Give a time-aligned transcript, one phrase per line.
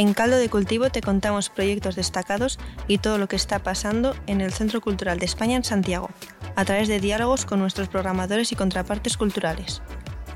[0.00, 2.58] En Caldo de Cultivo te contamos proyectos destacados
[2.88, 6.08] y todo lo que está pasando en el Centro Cultural de España en Santiago,
[6.56, 9.82] a través de diálogos con nuestros programadores y contrapartes culturales.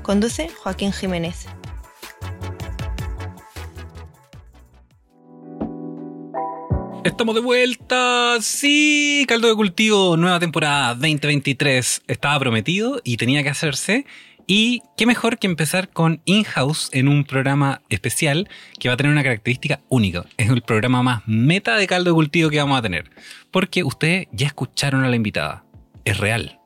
[0.03, 1.47] Conduce Joaquín Jiménez.
[7.03, 8.37] Estamos de vuelta.
[8.41, 12.03] Sí, Caldo de Cultivo, nueva temporada 2023.
[12.05, 14.05] Estaba prometido y tenía que hacerse.
[14.47, 18.47] Y qué mejor que empezar con In-House en un programa especial
[18.79, 20.25] que va a tener una característica única.
[20.37, 23.09] Es el programa más meta de caldo de cultivo que vamos a tener.
[23.49, 25.63] Porque ustedes ya escucharon a la invitada.
[26.03, 26.59] Es real.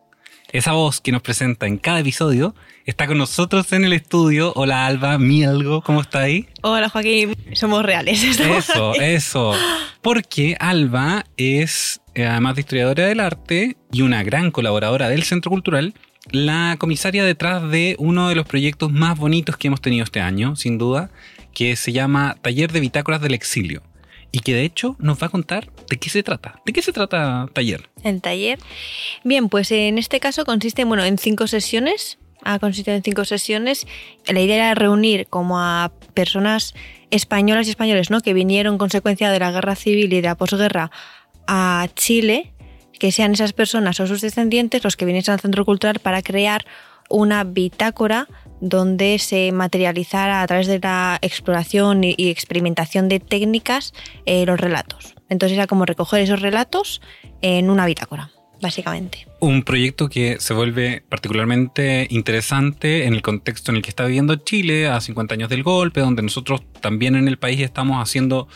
[0.52, 2.53] Esa voz que nos presenta en cada episodio
[2.86, 4.52] está con nosotros en el estudio.
[4.56, 6.48] Hola Alba, mi algo, ¿cómo está ahí?
[6.64, 8.22] Hola Joaquín, somos reales.
[8.23, 9.53] Eso, eso.
[10.02, 15.52] Porque Alba es, eh, además de historiadora del arte y una gran colaboradora del Centro
[15.52, 15.94] Cultural,
[16.31, 20.56] la comisaria detrás de uno de los proyectos más bonitos que hemos tenido este año,
[20.56, 21.09] sin duda,
[21.53, 23.84] que se llama Taller de Bitácoras del Exilio.
[24.31, 26.62] Y que de hecho nos va a contar de qué se trata.
[26.64, 27.90] ¿De qué se trata taller?
[28.03, 28.59] El taller.
[29.23, 32.20] Bien, pues en este caso consiste bueno, en cinco sesiones.
[32.44, 33.88] Ha consistido en cinco sesiones.
[34.28, 36.75] La idea era reunir como a personas
[37.09, 38.22] españolas y españoles ¿no?
[38.22, 40.92] que vinieron consecuencia de la guerra civil y de la posguerra
[41.47, 42.53] a Chile
[43.00, 46.66] que sean esas personas o sus descendientes los que viniesen al centro cultural para crear
[47.09, 48.28] una bitácora
[48.61, 53.94] donde se materializara a través de la exploración y experimentación de técnicas
[54.25, 55.16] eh, los relatos.
[55.30, 57.02] Entonces era como recoger esos relatos
[57.41, 59.28] en una bitácora, básicamente.
[59.39, 64.36] Un proyecto que se vuelve particularmente interesante en el contexto en el que está viviendo
[64.36, 68.47] Chile a 50 años del golpe, donde nosotros también en el país estamos haciendo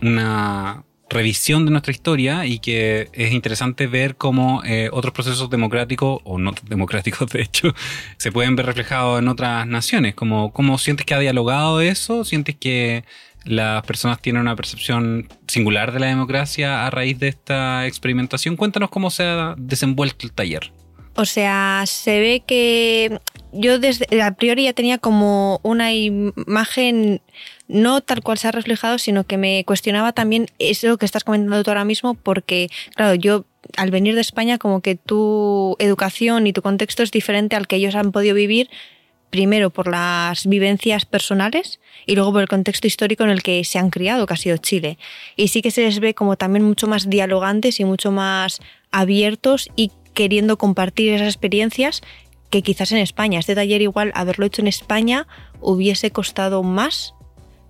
[0.00, 6.20] una revisión de nuestra historia y que es interesante ver cómo eh, otros procesos democráticos,
[6.24, 7.74] o no democráticos de hecho,
[8.16, 10.14] se pueden ver reflejados en otras naciones.
[10.14, 12.24] Como, ¿Cómo sientes que ha dialogado eso?
[12.24, 13.04] ¿Sientes que
[13.44, 18.56] las personas tienen una percepción singular de la democracia a raíz de esta experimentación?
[18.56, 20.72] Cuéntanos cómo se ha desenvuelto el taller.
[21.16, 23.18] O sea, se ve que
[23.52, 27.20] yo desde a priori ya tenía como una imagen
[27.68, 31.62] no tal cual se ha reflejado, sino que me cuestionaba también eso que estás comentando
[31.62, 33.44] tú ahora mismo, porque, claro, yo
[33.76, 37.76] al venir de España, como que tu educación y tu contexto es diferente al que
[37.76, 38.70] ellos han podido vivir,
[39.30, 43.78] primero por las vivencias personales y luego por el contexto histórico en el que se
[43.78, 44.96] han criado, que ha sido Chile.
[45.36, 49.68] Y sí que se les ve como también mucho más dialogantes y mucho más abiertos
[49.76, 52.00] y queriendo compartir esas experiencias
[52.48, 53.38] que quizás en España.
[53.38, 55.26] Este taller igual, haberlo hecho en España,
[55.60, 57.14] hubiese costado más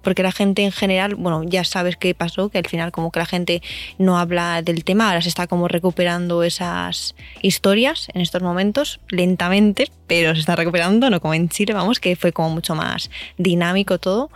[0.03, 3.21] porque la gente en general, bueno, ya sabes qué pasó, que al final como que
[3.21, 3.63] la gente
[3.99, 9.91] no habla del tema, ahora se está como recuperando esas historias en estos momentos, lentamente,
[10.07, 13.99] pero se está recuperando, no como en Chile, vamos, que fue como mucho más dinámico
[13.99, 14.31] todo.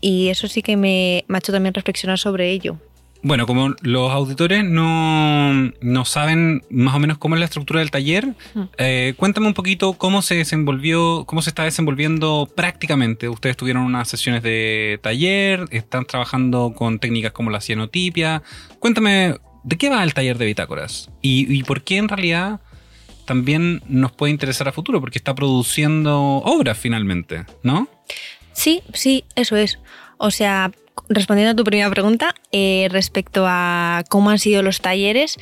[0.00, 2.78] Y eso sí que me, me ha hecho también reflexionar sobre ello,
[3.22, 8.34] bueno, como los auditores no, saben más o menos cómo es la estructura del taller,
[8.78, 13.28] eh, cuéntame un poquito cómo se desenvolvió, cómo se está desenvolviendo prácticamente.
[13.28, 18.42] Ustedes tuvieron unas sesiones de taller, están trabajando con técnicas como la cianotipia.
[18.78, 21.10] Cuéntame, ¿de qué va el taller de bitácoras?
[21.20, 22.60] Y, y por qué en realidad
[23.24, 27.86] también nos puede interesar a futuro, porque está produciendo obras finalmente, ¿no?
[28.52, 29.78] Sí, sí, eso es.
[30.16, 30.72] O sea,
[31.08, 35.38] respondiendo a tu primera pregunta, eh, respecto a cómo han sido los talleres,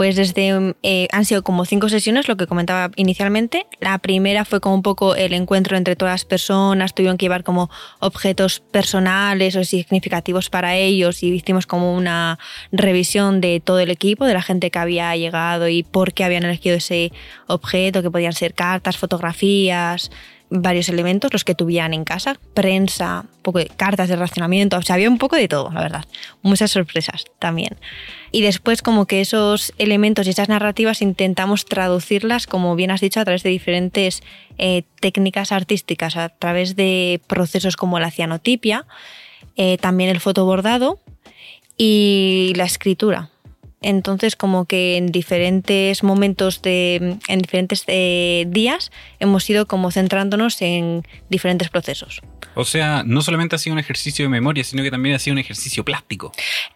[0.00, 3.66] pues desde eh, han sido como cinco sesiones, lo que comentaba inicialmente.
[3.80, 7.44] La primera fue como un poco el encuentro entre todas las personas, tuvieron que llevar
[7.44, 7.68] como
[7.98, 12.38] objetos personales o significativos para ellos y hicimos como una
[12.72, 16.44] revisión de todo el equipo, de la gente que había llegado y por qué habían
[16.44, 17.12] elegido ese
[17.46, 20.10] objeto, que podían ser cartas, fotografías,
[20.50, 25.08] varios elementos, los que tuvieran en casa, prensa, poco cartas de racionamiento, o sea, había
[25.08, 26.04] un poco de todo, la verdad.
[26.42, 27.76] Muchas sorpresas también.
[28.32, 33.20] Y después como que esos elementos y esas narrativas intentamos traducirlas, como bien has dicho,
[33.20, 34.22] a través de diferentes
[34.58, 38.86] eh, técnicas artísticas, a través de procesos como la cianotipia,
[39.56, 40.98] eh, también el fotobordado
[41.76, 43.30] y la escritura.
[43.82, 48.90] Entonces, como que en diferentes momentos de, en diferentes eh, días,
[49.20, 52.20] hemos ido como centrándonos en diferentes procesos.
[52.54, 55.32] O sea, no solamente ha sido un ejercicio de memoria, sino que también ha sido
[55.32, 56.32] un ejercicio plástico.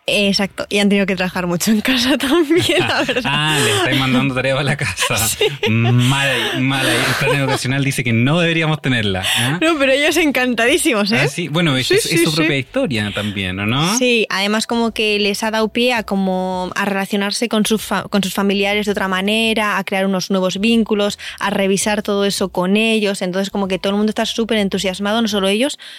[0.07, 3.23] Exacto, y han tenido que trabajar mucho en casa también, la verdad.
[3.25, 5.17] ah, le estáis mandando tareas a la casa.
[5.69, 6.95] Mala, mala.
[6.95, 9.23] El plan educacional dice que no deberíamos tenerla.
[9.23, 9.59] ¿eh?
[9.61, 11.21] No, pero ellos encantadísimos, ¿eh?
[11.23, 11.49] Ah, sí.
[11.49, 13.99] Bueno, es, su propia historia también, ¿no?
[13.99, 17.65] Sí, además como que les ha dado pie a como a relacionarse con,
[18.11, 22.49] con sus familiares de otra manera, a crear unos nuevos vínculos, a revisar todo eso
[22.49, 23.23] con ellos.
[23.23, 25.54] Entonces como que todo el mundo está súper entusiasmado, no solo ellos,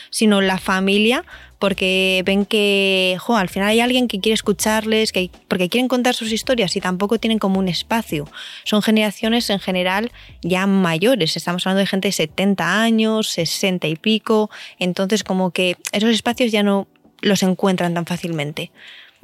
[0.09, 1.23] sino la familia,
[1.59, 6.31] porque ven que al final hay alguien que quiere escucharles, que, porque quieren contar sus
[6.31, 8.27] historias y tampoco tienen como un espacio.
[8.65, 10.11] Son generaciones en general
[10.41, 14.49] ya mayores, estamos hablando de gente de 70 años, 60 y pico,
[14.79, 16.87] entonces como que esos espacios ya no
[17.21, 18.71] los encuentran tan fácilmente.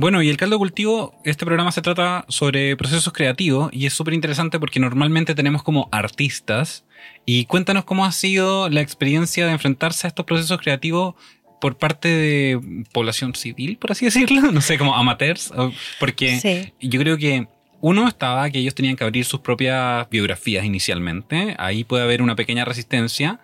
[0.01, 4.15] Bueno, y el caldo cultivo, este programa se trata sobre procesos creativos y es súper
[4.15, 6.85] interesante porque normalmente tenemos como artistas.
[7.23, 11.13] Y cuéntanos cómo ha sido la experiencia de enfrentarse a estos procesos creativos
[11.59, 15.53] por parte de población civil, por así decirlo, no sé, como amateurs,
[15.99, 17.47] porque yo creo que
[17.79, 22.35] uno estaba que ellos tenían que abrir sus propias biografías inicialmente, ahí puede haber una
[22.35, 23.39] pequeña resistencia,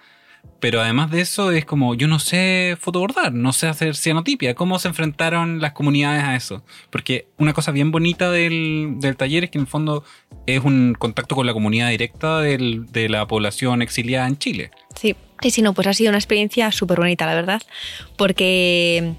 [0.60, 4.56] pero además de eso es como, yo no sé fotobordar, no sé hacer cianotipia.
[4.56, 6.64] ¿Cómo se enfrentaron las comunidades a eso?
[6.90, 10.04] Porque una cosa bien bonita del, del taller es que en el fondo
[10.46, 14.72] es un contacto con la comunidad directa del, de la población exiliada en Chile.
[14.96, 15.16] Sí.
[15.42, 17.62] Y si no, pues ha sido una experiencia súper bonita, la verdad,
[18.16, 19.14] porque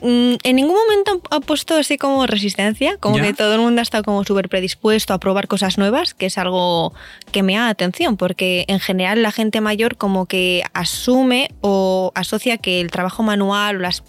[0.00, 3.82] mm, en ningún momento ha puesto así como resistencia, como que todo el mundo ha
[3.82, 6.92] estado como súper predispuesto a probar cosas nuevas, que es algo
[7.32, 12.56] que me da atención, porque en general la gente mayor como que asume o asocia
[12.58, 14.02] que el trabajo manual o, las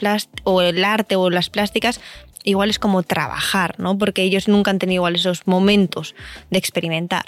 [0.44, 2.00] o el arte o las plásticas
[2.44, 3.98] igual es como trabajar, ¿no?
[3.98, 6.16] Porque ellos nunca han tenido igual esos momentos
[6.50, 7.26] de experimentar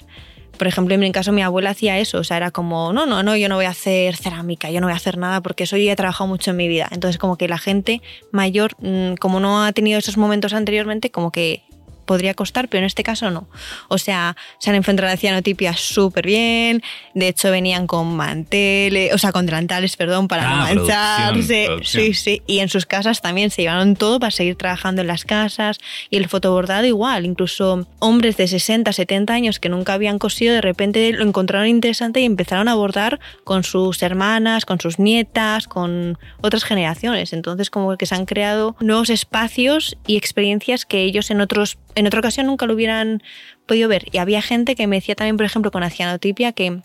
[0.58, 3.24] por ejemplo, en mi caso mi abuela hacía eso, o sea, era como, no, no,
[3.24, 5.78] no, yo no voy a hacer cerámica, yo no voy a hacer nada porque eso
[5.78, 6.88] yo ya he trabajado mucho en mi vida.
[6.92, 8.02] Entonces, como que la gente
[8.32, 11.64] mayor, mm, como no ha tenido esos momentos anteriormente, como que
[12.06, 13.48] podría costar, pero en este caso no.
[13.88, 16.82] O sea, se han enfrentado a la cianotipia súper bien,
[17.14, 21.68] de hecho venían con manteles, o sea, con delantales, perdón, para no ah, mancharse.
[21.84, 25.26] Sí, sí, y en sus casas también se llevaron todo para seguir trabajando en las
[25.26, 25.80] casas
[26.10, 30.62] y el fotobordado igual, incluso hombres de 60, 70 años que nunca habían cosido, de
[30.62, 36.18] repente lo encontraron interesante y empezaron a bordar con sus hermanas, con sus nietas, con
[36.42, 37.34] otras generaciones.
[37.34, 42.08] Entonces, como que se han creado nuevos espacios y experiencias que ellos en otros en
[42.08, 43.22] otra ocasión nunca lo hubieran
[43.66, 44.06] podido ver.
[44.12, 46.82] Y había gente que me decía también, por ejemplo, con cianotipia que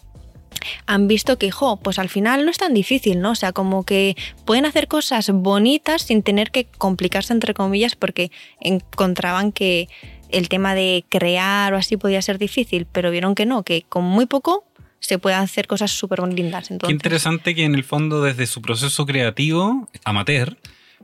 [0.86, 3.32] han visto que, jo, pues al final no es tan difícil, ¿no?
[3.32, 8.30] O sea, como que pueden hacer cosas bonitas sin tener que complicarse, entre comillas, porque
[8.60, 9.88] encontraban que
[10.30, 14.04] el tema de crear o así podía ser difícil, pero vieron que no, que con
[14.04, 14.64] muy poco
[15.00, 16.68] se puede hacer cosas súper lindas.
[16.68, 20.56] Qué interesante que en el fondo desde su proceso creativo, amateur,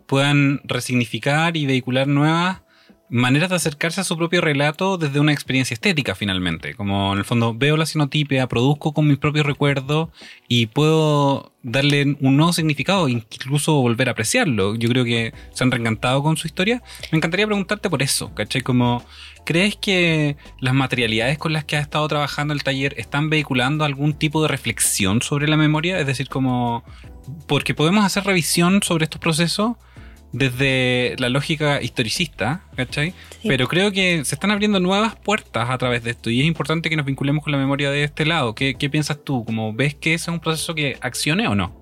[0.07, 2.64] puedan resignificar y vehicular nuevas
[3.11, 6.75] maneras de acercarse a su propio relato desde una experiencia estética finalmente.
[6.75, 10.09] Como en el fondo veo la sinotipia, produzco con mis propios recuerdos
[10.49, 14.75] y puedo darle un nuevo significado, incluso volver a apreciarlo.
[14.75, 16.83] Yo creo que se han reencantado con su historia.
[17.13, 18.63] Me encantaría preguntarte por eso, ¿cachai?
[18.63, 19.05] Como,
[19.45, 24.15] ¿crees que las materialidades con las que has estado trabajando el taller están vehiculando algún
[24.15, 25.99] tipo de reflexión sobre la memoria?
[25.99, 26.85] Es decir, como,
[27.47, 29.77] porque podemos hacer revisión sobre estos procesos
[30.35, 33.15] desde la lógica historicista, ¿cachai?
[33.45, 36.91] Pero creo que se están abriendo nuevas puertas a través de esto y es importante
[36.91, 38.55] que nos vinculemos con la memoria de este lado.
[38.55, 39.45] ¿Qué, qué piensas tú?
[39.45, 41.73] ¿Cómo ves que ese es un proceso que accione o no?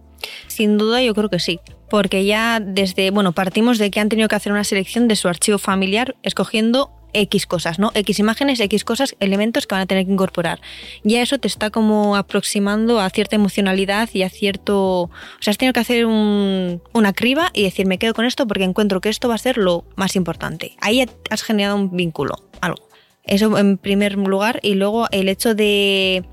[0.48, 4.28] Sin duda yo creo que sí, porque ya desde, bueno, partimos de que han tenido
[4.28, 7.90] que hacer una selección de su archivo familiar escogiendo X cosas, ¿no?
[7.94, 10.60] X imágenes, X cosas, elementos que van a tener que incorporar.
[11.02, 15.02] Ya eso te está como aproximando a cierta emocionalidad y a cierto...
[15.02, 18.64] O sea, has tenido que hacer una criba y decir, me quedo con esto porque
[18.64, 20.76] encuentro que esto va a ser lo más importante.
[20.80, 22.88] Ahí has generado un vínculo, algo.
[23.24, 26.24] Eso en primer lugar y luego el hecho de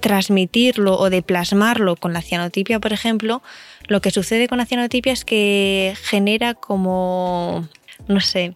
[0.00, 3.42] transmitirlo o de plasmarlo con la cianotipia, por ejemplo,
[3.88, 7.68] lo que sucede con la cianotipia es que genera como,
[8.06, 8.54] no sé,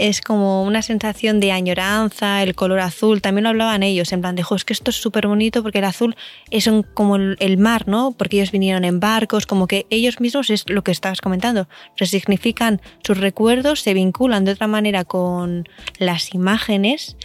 [0.00, 4.34] es como una sensación de añoranza, el color azul, también lo hablaban ellos, en plan
[4.34, 6.16] de, es que esto es súper bonito porque el azul
[6.50, 8.12] es como el mar, ¿no?
[8.16, 12.80] Porque ellos vinieron en barcos, como que ellos mismos es lo que estabas comentando, resignifican
[13.04, 17.18] sus recuerdos, se vinculan de otra manera con las imágenes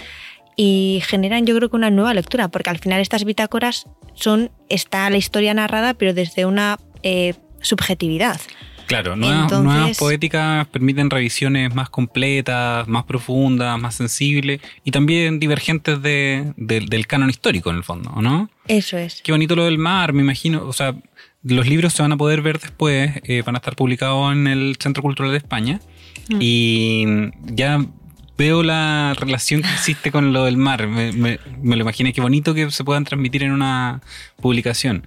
[0.57, 5.09] y generan yo creo que una nueva lectura, porque al final estas bitácoras son, está
[5.09, 8.41] la historia narrada, pero desde una eh, subjetividad.
[8.87, 9.51] Claro, nuevas,
[9.97, 17.29] poéticas permiten revisiones más completas, más profundas, más sensibles y también divergentes de, del canon
[17.29, 18.49] histórico en el fondo, ¿no?
[18.67, 19.21] Eso es.
[19.23, 20.95] Qué bonito lo del mar, me imagino, o sea,
[21.43, 24.77] los libros se van a poder ver después, eh, van a estar publicados en el
[24.79, 25.79] Centro Cultural de España.
[26.29, 26.37] Mm.
[26.41, 27.05] Y
[27.45, 27.85] ya
[28.37, 30.87] veo la relación que existe con lo del mar.
[30.87, 34.01] Me, me- me lo imaginé, qué bonito que se puedan transmitir en una
[34.41, 35.05] publicación.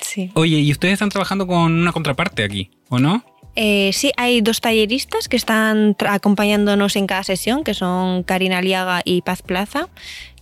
[0.00, 0.30] Sí.
[0.34, 3.24] Oye, y ustedes están trabajando con una contraparte aquí, ¿o no?
[3.56, 9.02] Eh, sí, hay dos talleristas que están acompañándonos en cada sesión, que son Karina Aliaga
[9.04, 9.88] y Paz Plaza,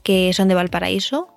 [0.02, 1.28] que son de Valparaíso.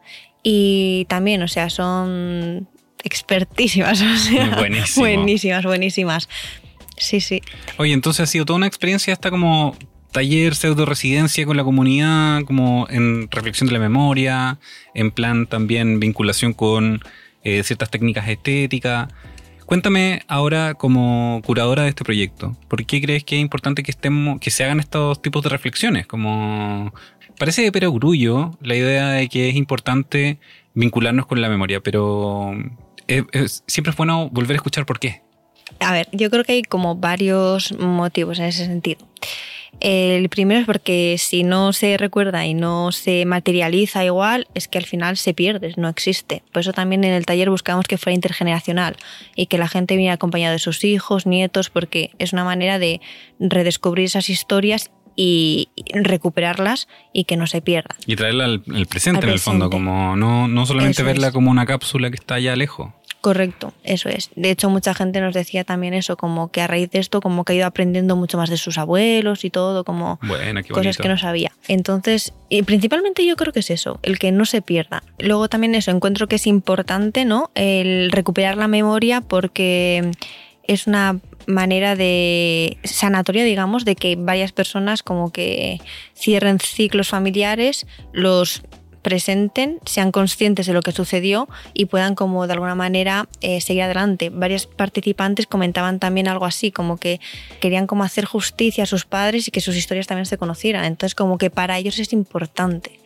[0.43, 2.67] Y también, o sea, son
[3.03, 4.01] expertísimas.
[4.11, 5.05] O sea, Buenísimo.
[5.05, 6.29] Buenísimas, buenísimas.
[6.97, 7.41] Sí, sí.
[7.77, 9.75] Oye, entonces ha sido toda una experiencia esta como
[10.11, 14.59] taller, pseudo residencia con la comunidad, como en reflexión de la memoria,
[14.93, 17.01] en plan también vinculación con
[17.43, 19.07] eh, ciertas técnicas estéticas.
[19.65, 24.39] Cuéntame ahora como curadora de este proyecto, ¿por qué crees que es importante que estemos,
[24.39, 26.07] que se hagan estos tipos de reflexiones?
[26.07, 26.93] Como
[27.39, 30.39] parece de perogrullo la idea de que es importante
[30.73, 32.51] vincularnos con la memoria, pero
[33.07, 35.21] es- es- siempre es bueno volver a escuchar por qué.
[35.79, 39.07] A ver, yo creo que hay como varios motivos en ese sentido.
[39.79, 44.77] El primero es porque si no se recuerda y no se materializa igual, es que
[44.77, 46.43] al final se pierde, no existe.
[46.51, 48.95] Por eso también en el taller buscamos que fuera intergeneracional
[49.35, 53.01] y que la gente viniera acompañada de sus hijos, nietos, porque es una manera de
[53.39, 57.97] redescubrir esas historias y recuperarlas y que no se pierdan.
[58.05, 61.27] Y traerla al, al presente Al en el fondo, como no, no solamente Eso verla
[61.27, 61.33] es.
[61.33, 62.91] como una cápsula que está allá lejos.
[63.21, 64.31] Correcto, eso es.
[64.35, 67.45] De hecho, mucha gente nos decía también eso, como que a raíz de esto, como
[67.45, 70.19] que ha ido aprendiendo mucho más de sus abuelos y todo, como
[70.71, 71.51] cosas que no sabía.
[71.67, 75.03] Entonces, y principalmente yo creo que es eso, el que no se pierda.
[75.19, 77.51] Luego también eso, encuentro que es importante, ¿no?
[77.53, 80.09] El recuperar la memoria porque
[80.63, 85.79] es una manera de sanatoria, digamos, de que varias personas como que
[86.15, 88.63] cierren ciclos familiares, los
[89.01, 93.83] presenten, sean conscientes de lo que sucedió y puedan como de alguna manera eh, seguir
[93.83, 94.29] adelante.
[94.29, 97.19] Varios participantes comentaban también algo así, como que
[97.59, 100.85] querían como hacer justicia a sus padres y que sus historias también se conocieran.
[100.85, 103.00] Entonces como que para ellos es importante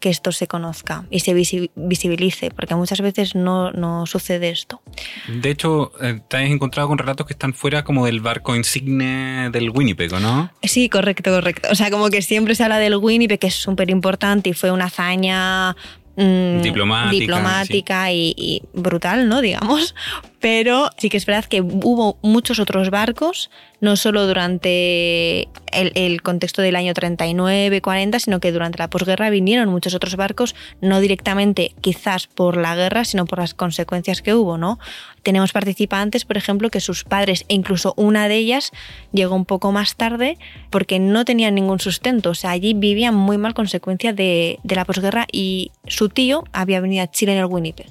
[0.00, 4.80] que esto se conozca y se visi- visibilice, porque muchas veces no, no sucede esto.
[5.28, 9.50] De hecho, eh, te has encontrado con relatos que están fuera como del barco insigne
[9.50, 10.50] del Winnipeg, ¿o ¿no?
[10.62, 11.68] Sí, correcto, correcto.
[11.70, 14.70] O sea, como que siempre se habla del Winnipeg, que es súper importante y fue
[14.70, 15.76] una hazaña
[16.16, 19.40] mm, Diplomática, y brutal, ¿no?
[19.42, 19.94] Digamos.
[20.40, 26.22] Pero sí que es verdad que hubo muchos otros barcos, no solo durante el, el
[26.22, 31.00] contexto del año 39, 40, sino que durante la posguerra vinieron muchos otros barcos, no
[31.00, 34.78] directamente quizás por la guerra, sino por las consecuencias que hubo, ¿no?
[35.22, 38.72] Tenemos participantes, por ejemplo, que sus padres, e incluso una de ellas,
[39.12, 40.38] llegó un poco más tarde
[40.70, 42.30] porque no tenían ningún sustento.
[42.30, 46.80] O sea, allí vivían muy mal consecuencia de, de la posguerra y su tío había
[46.80, 47.88] venido a Chile en el Winnipeg.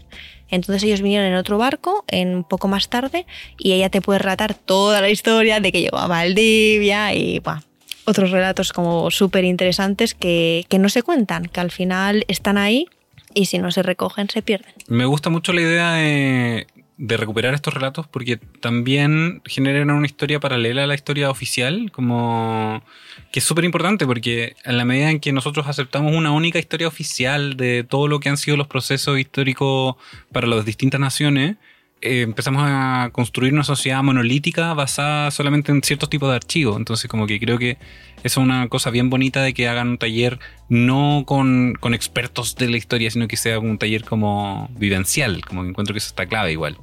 [0.50, 3.26] Entonces ellos vinieron en otro barco, en un poco más tarde,
[3.58, 7.62] y ella te puede relatar toda la historia de que llegó a Valdivia y buah,
[8.06, 12.88] otros relatos como súper interesantes que, que no se cuentan, que al final están ahí
[13.34, 14.74] y si no se recogen se pierden.
[14.88, 16.68] Me gusta mucho la idea de,
[17.00, 22.84] de recuperar estos relatos porque también generan una historia paralela a la historia oficial, como
[23.32, 26.90] que es súper importante porque en la medida en que nosotros aceptamos una única historia
[26.90, 29.96] oficial de todo lo que han sido los procesos históricos
[30.34, 31.56] para las distintas naciones,
[32.02, 36.78] eh, empezamos a construir una sociedad monolítica basada solamente en ciertos tipos de archivos.
[36.78, 37.78] Entonces, como que creo que
[38.24, 40.40] es una cosa bien bonita de que hagan un taller
[40.70, 45.64] no con, con expertos de la historia, sino que sea un taller como vivencial, como
[45.64, 46.78] que encuentro que eso está clave igual.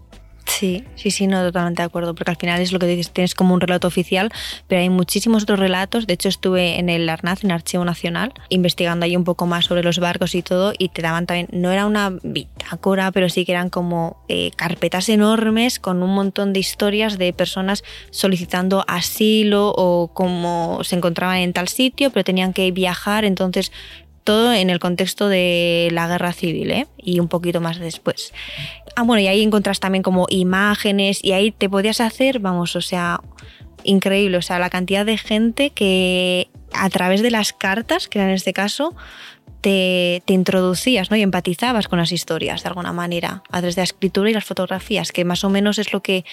[0.46, 3.34] Sí, sí, sí, no, totalmente de acuerdo, porque al final es lo que dices, tienes
[3.34, 4.30] como un relato oficial,
[4.68, 6.06] pero hay muchísimos otros relatos.
[6.06, 9.66] De hecho, estuve en el ARNAZ, en el Archivo Nacional, investigando ahí un poco más
[9.66, 13.44] sobre los barcos y todo, y te daban también, no era una bitácora, pero sí
[13.44, 19.74] que eran como eh, carpetas enormes con un montón de historias de personas solicitando asilo
[19.76, 23.72] o como se encontraban en tal sitio, pero tenían que viajar, entonces
[24.26, 26.86] todo en el contexto de la guerra civil ¿eh?
[26.98, 28.34] y un poquito más después.
[28.96, 32.82] Ah, bueno, y ahí encontras también como imágenes y ahí te podías hacer, vamos, o
[32.82, 33.20] sea,
[33.84, 38.30] increíble, o sea, la cantidad de gente que a través de las cartas, que en
[38.30, 38.94] este caso,
[39.60, 41.16] te, te introducías ¿no?
[41.16, 44.44] y empatizabas con las historias de alguna manera, a través de la escritura y las
[44.44, 46.24] fotografías, que más o menos es lo que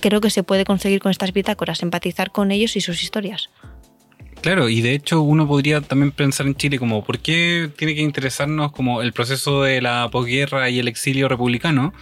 [0.00, 3.50] creo que se puede conseguir con estas bitácoras, empatizar con ellos y sus historias.
[4.40, 8.02] Claro, y de hecho uno podría también pensar en Chile como ¿por qué tiene que
[8.02, 11.92] interesarnos como el proceso de la posguerra y el exilio republicano?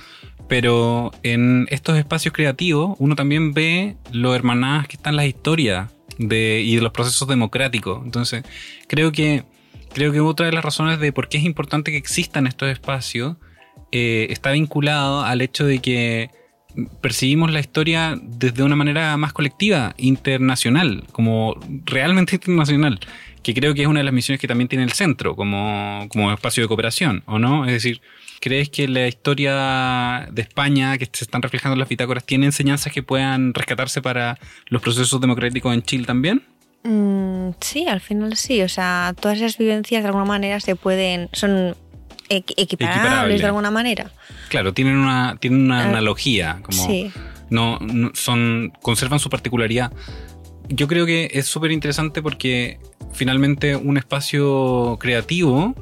[0.48, 6.62] Pero en estos espacios creativos uno también ve lo hermanadas que están las historias de,
[6.64, 8.02] y de los procesos democráticos.
[8.04, 8.44] Entonces,
[8.86, 9.44] creo que,
[9.92, 13.36] creo que otra de las razones de por qué es importante que existan estos espacios
[13.92, 16.30] eh, está vinculado al hecho de que
[17.00, 23.00] percibimos la historia desde una manera más colectiva, internacional, como realmente internacional,
[23.42, 26.32] que creo que es una de las misiones que también tiene el centro como, como
[26.32, 27.64] espacio de cooperación, ¿o no?
[27.64, 28.00] Es decir,
[28.40, 32.92] ¿crees que la historia de España que se están reflejando en las bitácoras tiene enseñanzas
[32.92, 36.42] que puedan rescatarse para los procesos democráticos en Chile también?
[36.86, 38.62] Mm, sí, al final sí.
[38.62, 41.28] O sea, todas esas vivencias de alguna manera se pueden.
[41.32, 41.76] son
[42.28, 44.10] equiparables de alguna manera.
[44.48, 46.60] Claro, tienen una, tienen una ah, analogía.
[46.62, 47.10] Como sí.
[47.50, 47.78] no,
[48.14, 48.72] son.
[48.82, 49.92] conservan su particularidad.
[50.68, 52.80] Yo creo que es súper interesante porque
[53.12, 55.74] finalmente un espacio creativo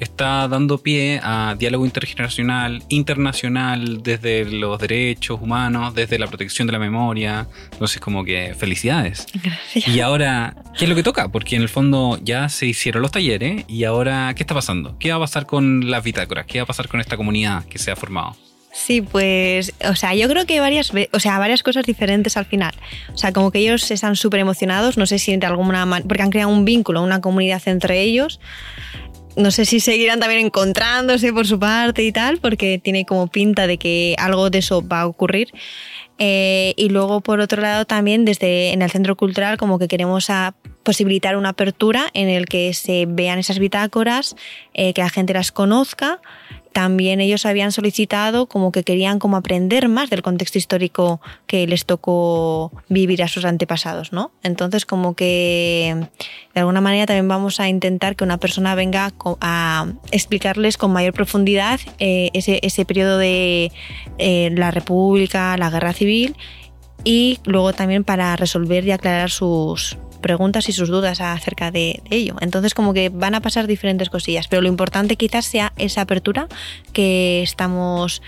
[0.00, 6.72] está dando pie a diálogo intergeneracional, internacional, desde los derechos humanos, desde la protección de
[6.72, 7.46] la memoria.
[7.72, 9.26] Entonces, como que felicidades.
[9.42, 9.88] Gracias.
[9.88, 11.28] Y ahora, ¿qué es lo que toca?
[11.28, 14.96] Porque en el fondo ya se hicieron los talleres y ahora, ¿qué está pasando?
[14.98, 16.46] ¿Qué va a pasar con las bitácoras?
[16.46, 18.36] ¿Qué va a pasar con esta comunidad que se ha formado?
[18.72, 22.72] Sí, pues, o sea, yo creo que varias, o sea, varias cosas diferentes al final.
[23.12, 26.22] O sea, como que ellos están súper emocionados, no sé si de alguna manera, porque
[26.22, 28.40] han creado un vínculo, una comunidad entre ellos
[29.40, 33.66] no sé si seguirán también encontrándose por su parte y tal, porque tiene como pinta
[33.66, 35.52] de que algo de eso va a ocurrir.
[36.18, 40.28] Eh, y luego, por otro lado, también desde en el centro cultural, como que queremos
[40.82, 44.36] posibilitar una apertura en el que se vean esas bitácoras,
[44.74, 46.20] eh, que la gente las conozca
[46.72, 51.84] también ellos habían solicitado como que querían como aprender más del contexto histórico que les
[51.84, 54.30] tocó vivir a sus antepasados, ¿no?
[54.42, 56.06] Entonces como que
[56.54, 61.12] de alguna manera también vamos a intentar que una persona venga a explicarles con mayor
[61.12, 63.72] profundidad eh, ese, ese, periodo de
[64.18, 66.36] eh, la República, la Guerra Civil
[67.04, 72.36] y luego también para resolver y aclarar sus, preguntas y sus dudas acerca de, ello.
[72.40, 76.48] Entonces como que van a pasar diferentes cosillas, pero lo importante quizás sea esa apertura
[76.92, 78.22] que estamos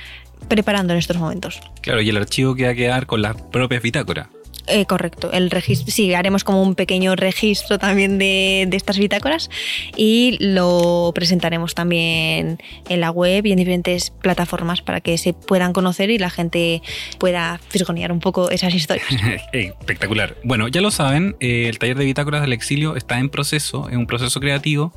[0.49, 1.61] preparando en estos momentos.
[1.80, 4.28] Claro, y el archivo que va a quedar con las propias bitácoras.
[4.69, 9.50] Eh, correcto, el registro, sí, haremos como un pequeño registro también de, estas bitácoras
[9.97, 15.72] y lo presentaremos también en la web y en diferentes plataformas para que se puedan
[15.72, 16.81] conocer y la gente
[17.18, 19.07] pueda fisgonear un poco esas historias.
[19.53, 20.37] Espectacular.
[20.44, 23.96] Bueno, ya lo saben, eh, el taller de bitácoras del exilio está en proceso, es
[23.96, 24.92] un proceso creativo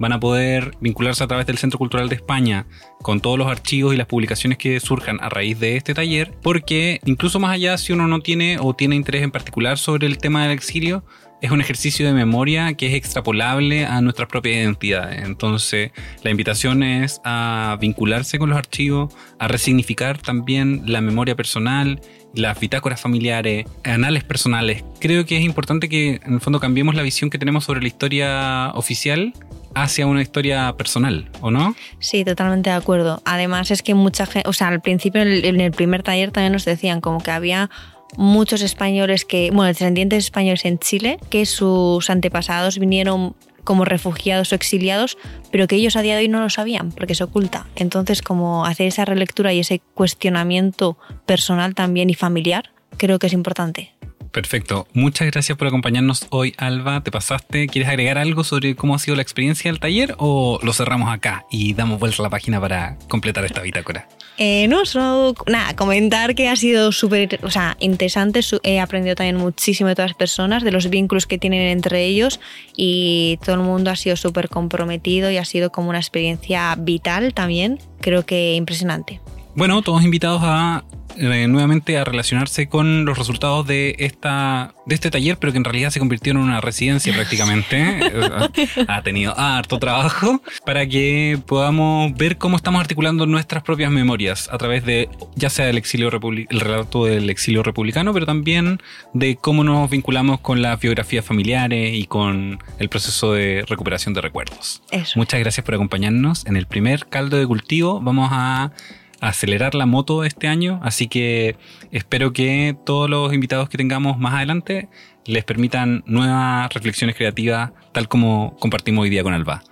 [0.00, 2.66] van a poder vincularse a través del Centro Cultural de España
[3.02, 7.00] con todos los archivos y las publicaciones que surjan a raíz de este taller, porque
[7.04, 10.42] incluso más allá si uno no tiene o tiene interés en particular sobre el tema
[10.42, 11.04] del exilio,
[11.42, 15.22] es un ejercicio de memoria que es extrapolable a nuestras propias identidades.
[15.22, 15.90] Entonces,
[16.22, 22.00] la invitación es a vincularse con los archivos, a resignificar también la memoria personal,
[22.34, 24.84] las bitácoras familiares, anales personales.
[24.98, 27.88] Creo que es importante que en el fondo cambiemos la visión que tenemos sobre la
[27.88, 29.32] historia oficial
[29.74, 31.74] hacia una historia personal, ¿o no?
[31.98, 33.22] Sí, totalmente de acuerdo.
[33.24, 36.64] Además es que mucha gente, o sea, al principio en el primer taller también nos
[36.64, 37.70] decían como que había
[38.16, 44.54] muchos españoles que, bueno, descendientes españoles en Chile, que sus antepasados vinieron como refugiados o
[44.54, 45.18] exiliados,
[45.52, 47.66] pero que ellos a día de hoy no lo sabían porque se oculta.
[47.76, 53.32] Entonces, como hacer esa relectura y ese cuestionamiento personal también y familiar, creo que es
[53.32, 53.92] importante.
[54.32, 54.86] Perfecto.
[54.92, 57.02] Muchas gracias por acompañarnos hoy, Alba.
[57.02, 57.66] ¿Te pasaste?
[57.66, 61.46] ¿Quieres agregar algo sobre cómo ha sido la experiencia del taller o lo cerramos acá
[61.50, 64.08] y damos vuelta a la página para completar esta bitácora?
[64.38, 68.40] Eh, no, solo nada, comentar que ha sido súper o sea, interesante.
[68.62, 72.40] He aprendido también muchísimo de todas las personas, de los vínculos que tienen entre ellos
[72.76, 77.34] y todo el mundo ha sido súper comprometido y ha sido como una experiencia vital
[77.34, 77.80] también.
[78.00, 79.20] Creo que impresionante.
[79.54, 80.84] Bueno, todos invitados a
[81.16, 85.64] eh, nuevamente a relacionarse con los resultados de esta de este taller, pero que en
[85.64, 88.00] realidad se convirtió en una residencia prácticamente.
[88.88, 94.58] ha tenido harto trabajo para que podamos ver cómo estamos articulando nuestras propias memorias a
[94.58, 98.80] través de ya sea el exilio el relato del exilio republicano, pero también
[99.12, 104.20] de cómo nos vinculamos con las biografías familiares y con el proceso de recuperación de
[104.20, 104.82] recuerdos.
[105.16, 108.00] Muchas gracias por acompañarnos en el primer caldo de cultivo.
[108.00, 108.72] Vamos a
[109.20, 111.56] acelerar la moto este año, así que
[111.90, 114.88] espero que todos los invitados que tengamos más adelante
[115.26, 119.62] les permitan nuevas reflexiones creativas, tal como compartimos hoy día con Alba.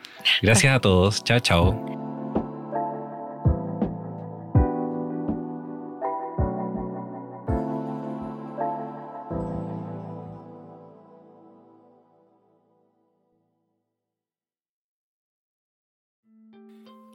[0.42, 1.97] Gracias a todos, chao, chao.